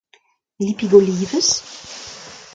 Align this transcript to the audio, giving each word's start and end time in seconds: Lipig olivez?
Lipig 0.65 0.93
olivez? 0.97 1.49